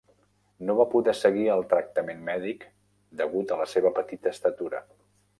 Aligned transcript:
No 0.67 0.75
va 0.77 0.85
poder 0.93 1.13
seguir 1.17 1.43
el 1.55 1.59
tractament 1.73 2.23
mèdic 2.29 2.65
degut 3.19 3.53
a 3.53 3.59
la 3.59 3.67
seva 3.75 3.91
petita 3.99 4.33
estatura. 4.37 4.81